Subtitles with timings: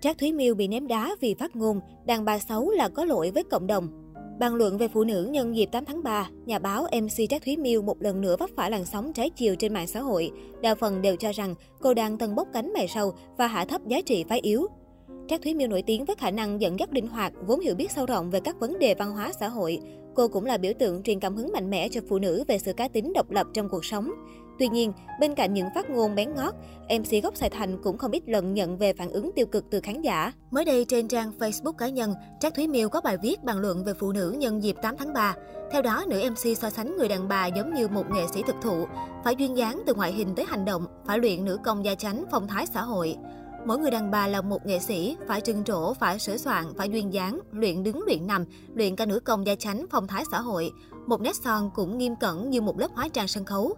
[0.00, 3.30] Trác Thúy Miêu bị ném đá vì phát ngôn, đàn bà xấu là có lỗi
[3.30, 3.88] với cộng đồng.
[4.38, 7.56] Bàn luận về phụ nữ nhân dịp 8 tháng 3, nhà báo MC Trác Thúy
[7.56, 10.30] Miêu một lần nữa vấp phải làn sóng trái chiều trên mạng xã hội.
[10.62, 13.86] Đa phần đều cho rằng cô đang tân bốc cánh mày sâu và hạ thấp
[13.86, 14.66] giá trị phái yếu.
[15.28, 17.90] Trác Thúy Miêu nổi tiếng với khả năng dẫn dắt linh hoạt, vốn hiểu biết
[17.90, 19.80] sâu rộng về các vấn đề văn hóa xã hội.
[20.14, 22.72] Cô cũng là biểu tượng truyền cảm hứng mạnh mẽ cho phụ nữ về sự
[22.72, 24.10] cá tính độc lập trong cuộc sống.
[24.60, 26.54] Tuy nhiên, bên cạnh những phát ngôn bén ngót,
[26.98, 29.80] MC gốc Sài Thành cũng không ít lần nhận về phản ứng tiêu cực từ
[29.80, 30.32] khán giả.
[30.50, 33.84] Mới đây trên trang Facebook cá nhân, Trác Thúy Miêu có bài viết bàn luận
[33.84, 35.34] về phụ nữ nhân dịp 8 tháng 3.
[35.72, 38.56] Theo đó, nữ MC so sánh người đàn bà giống như một nghệ sĩ thực
[38.62, 38.86] thụ,
[39.24, 42.24] phải duyên dáng từ ngoại hình tới hành động, phải luyện nữ công gia chánh,
[42.30, 43.16] phong thái xã hội.
[43.66, 46.88] Mỗi người đàn bà là một nghệ sĩ, phải trưng trổ, phải sửa soạn, phải
[46.88, 50.40] duyên dáng, luyện đứng luyện nằm, luyện cả nữ công gia chánh, phong thái xã
[50.40, 50.70] hội.
[51.06, 53.76] Một nét son cũng nghiêm cẩn như một lớp hóa trang sân khấu.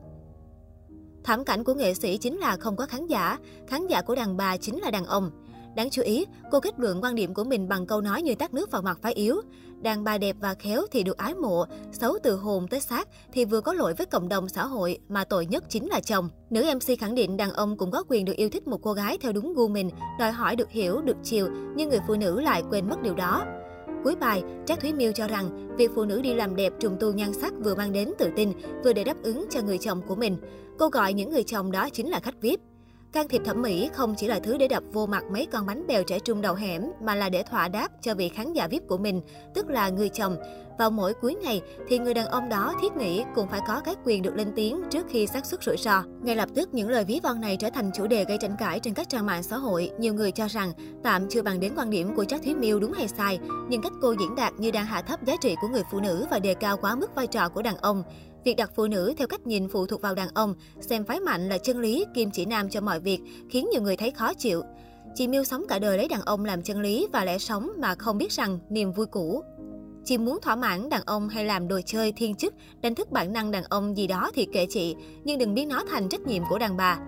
[1.24, 4.36] Thảm cảnh của nghệ sĩ chính là không có khán giả, khán giả của đàn
[4.36, 5.30] bà chính là đàn ông.
[5.76, 8.54] Đáng chú ý, cô kết luận quan điểm của mình bằng câu nói như tát
[8.54, 9.40] nước vào mặt phái yếu.
[9.82, 13.44] Đàn bà đẹp và khéo thì được ái mộ, xấu từ hồn tới xác thì
[13.44, 16.28] vừa có lỗi với cộng đồng xã hội mà tội nhất chính là chồng.
[16.50, 19.18] Nữ MC khẳng định đàn ông cũng có quyền được yêu thích một cô gái
[19.20, 22.62] theo đúng gu mình, đòi hỏi được hiểu, được chiều, nhưng người phụ nữ lại
[22.70, 23.44] quên mất điều đó.
[24.04, 27.12] Cuối bài, Trác Thúy Miêu cho rằng việc phụ nữ đi làm đẹp trùng tu
[27.12, 28.52] nhan sắc vừa mang đến tự tin,
[28.84, 30.36] vừa để đáp ứng cho người chồng của mình.
[30.78, 32.60] Cô gọi những người chồng đó chính là khách VIP.
[33.12, 35.86] Can thiệp thẩm mỹ không chỉ là thứ để đập vô mặt mấy con bánh
[35.86, 38.82] bèo trẻ trung đầu hẻm mà là để thỏa đáp cho vị khán giả VIP
[38.88, 39.20] của mình,
[39.54, 40.36] tức là người chồng.
[40.78, 43.94] Vào mỗi cuối ngày thì người đàn ông đó thiết nghĩ cũng phải có cái
[44.04, 46.04] quyền được lên tiếng trước khi xác suất rủi ro.
[46.22, 48.80] Ngay lập tức những lời ví von này trở thành chủ đề gây tranh cãi
[48.80, 49.90] trên các trang mạng xã hội.
[49.98, 52.92] Nhiều người cho rằng tạm chưa bằng đến quan điểm của Trác Thúy Miêu đúng
[52.92, 55.82] hay sai, nhưng cách cô diễn đạt như đang hạ thấp giá trị của người
[55.92, 58.02] phụ nữ và đề cao quá mức vai trò của đàn ông.
[58.44, 61.48] Việc đặt phụ nữ theo cách nhìn phụ thuộc vào đàn ông, xem phái mạnh
[61.48, 64.62] là chân lý, kim chỉ nam cho mọi việc, khiến nhiều người thấy khó chịu.
[65.14, 67.94] Chị Miêu sống cả đời lấy đàn ông làm chân lý và lẽ sống mà
[67.94, 69.42] không biết rằng niềm vui cũ.
[70.04, 73.32] Chị muốn thỏa mãn đàn ông hay làm đồ chơi thiên chức, đánh thức bản
[73.32, 74.94] năng đàn ông gì đó thì kệ chị,
[75.24, 76.98] nhưng đừng biến nó thành trách nhiệm của đàn bà.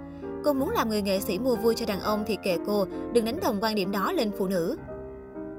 [0.45, 3.25] Cô muốn làm người nghệ sĩ mua vui cho đàn ông thì kệ cô, đừng
[3.25, 4.77] đánh đồng quan điểm đó lên phụ nữ.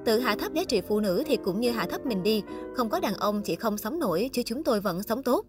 [0.06, 2.44] Tự hạ thấp giá trị phụ nữ thì cũng như hạ thấp mình đi,
[2.76, 5.46] không có đàn ông chị không sống nổi chứ chúng tôi vẫn sống tốt.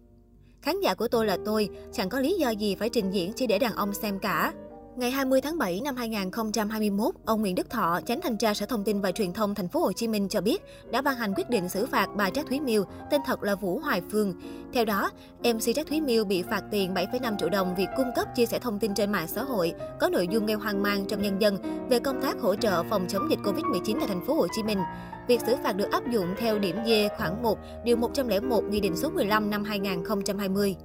[0.61, 3.47] Khán giả của tôi là tôi, chẳng có lý do gì phải trình diễn chỉ
[3.47, 4.53] để đàn ông xem cả.
[4.97, 8.83] Ngày 20 tháng 7 năm 2021, ông Nguyễn Đức Thọ, Chánh thanh tra Sở Thông
[8.83, 11.49] tin và Truyền thông Thành phố Hồ Chí Minh cho biết đã ban hành quyết
[11.49, 14.33] định xử phạt bà Trác Thúy Miêu, tên thật là Vũ Hoài Phương.
[14.73, 18.27] Theo đó, MC Trác Thúy Miêu bị phạt tiền 7,5 triệu đồng vì cung cấp
[18.35, 21.21] chia sẻ thông tin trên mạng xã hội có nội dung gây hoang mang trong
[21.21, 21.57] nhân dân
[21.89, 24.79] về công tác hỗ trợ phòng chống dịch Covid-19 tại Thành phố Hồ Chí Minh.
[25.27, 28.97] Việc xử phạt được áp dụng theo điểm D khoảng 1, điều 101 Nghị định
[28.97, 30.75] số 15 năm 2020.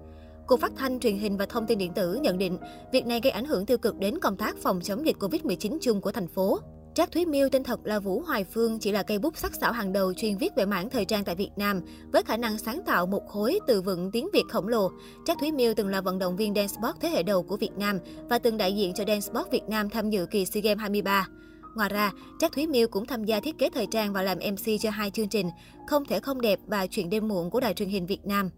[0.47, 2.59] Cục Phát thanh, Truyền hình và Thông tin điện tử nhận định
[2.93, 6.01] việc này gây ảnh hưởng tiêu cực đến công tác phòng chống dịch Covid-19 chung
[6.01, 6.59] của thành phố.
[6.95, 9.73] Trác Thúy Miêu tên thật là Vũ Hoài Phương chỉ là cây bút sắc sảo
[9.73, 11.81] hàng đầu chuyên viết về mảng thời trang tại Việt Nam
[12.13, 14.91] với khả năng sáng tạo một khối từ vựng tiếng Việt khổng lồ.
[15.25, 17.73] Trác Thúy Miêu từng là vận động viên dance sport thế hệ đầu của Việt
[17.77, 17.99] Nam
[18.29, 21.29] và từng đại diện cho dance sport Việt Nam tham dự kỳ SEA Games 23.
[21.75, 24.81] Ngoài ra, Trác Thúy Miêu cũng tham gia thiết kế thời trang và làm MC
[24.81, 25.51] cho hai chương trình
[25.87, 28.51] Không thể không đẹp và Chuyện đêm muộn của đài truyền hình Việt Nam.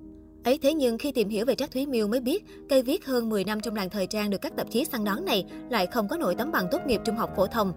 [0.45, 3.29] Ấy thế nhưng khi tìm hiểu về Trác Thúy Miêu mới biết, cây viết hơn
[3.29, 6.09] 10 năm trong làng thời trang được các tạp chí săn đón này lại không
[6.09, 7.73] có nổi tấm bằng tốt nghiệp trung học phổ thông.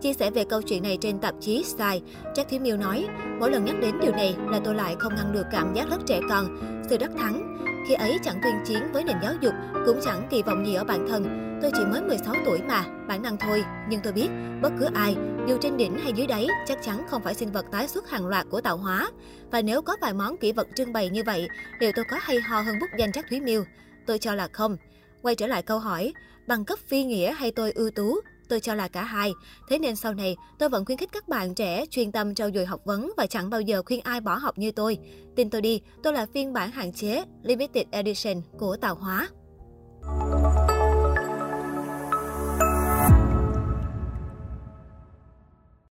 [0.00, 2.00] Chia sẻ về câu chuyện này trên tạp chí Style,
[2.34, 3.06] Trác Thúy Miêu nói,
[3.40, 6.00] mỗi lần nhắc đến điều này là tôi lại không ngăn được cảm giác rất
[6.06, 6.46] trẻ con,
[6.90, 7.56] sự đắc thắng.
[7.88, 9.54] Khi ấy chẳng tuyên chiến với nền giáo dục,
[9.86, 11.51] cũng chẳng kỳ vọng gì ở bản thân.
[11.62, 13.64] Tôi chỉ mới 16 tuổi mà, bản năng thôi.
[13.88, 14.28] Nhưng tôi biết,
[14.62, 15.16] bất cứ ai,
[15.48, 18.26] dù trên đỉnh hay dưới đáy, chắc chắn không phải sinh vật tái xuất hàng
[18.26, 19.10] loạt của tạo hóa.
[19.50, 22.40] Và nếu có vài món kỷ vật trưng bày như vậy, liệu tôi có hay
[22.40, 23.64] ho hơn bút danh chắc Thúy Miêu?
[24.06, 24.76] Tôi cho là không.
[25.22, 26.12] Quay trở lại câu hỏi,
[26.46, 28.20] bằng cấp phi nghĩa hay tôi ưu tú?
[28.48, 29.32] Tôi cho là cả hai.
[29.68, 32.66] Thế nên sau này, tôi vẫn khuyến khích các bạn trẻ chuyên tâm trau dồi
[32.66, 34.98] học vấn và chẳng bao giờ khuyên ai bỏ học như tôi.
[35.36, 39.28] Tin tôi đi, tôi là phiên bản hạn chế, limited edition của tạo Hóa.